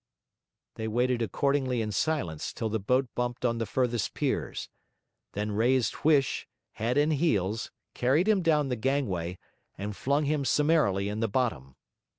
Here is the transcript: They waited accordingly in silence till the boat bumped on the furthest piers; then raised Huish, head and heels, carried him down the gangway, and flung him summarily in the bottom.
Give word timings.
They 0.77 0.87
waited 0.87 1.21
accordingly 1.21 1.79
in 1.79 1.91
silence 1.91 2.53
till 2.53 2.69
the 2.69 2.79
boat 2.79 3.07
bumped 3.13 3.45
on 3.45 3.59
the 3.59 3.67
furthest 3.67 4.15
piers; 4.15 4.67
then 5.33 5.51
raised 5.51 5.97
Huish, 6.01 6.47
head 6.71 6.97
and 6.97 7.13
heels, 7.13 7.69
carried 7.93 8.27
him 8.27 8.41
down 8.41 8.69
the 8.69 8.75
gangway, 8.75 9.37
and 9.77 9.95
flung 9.95 10.25
him 10.25 10.43
summarily 10.43 11.07
in 11.07 11.19
the 11.19 11.27
bottom. 11.27 11.75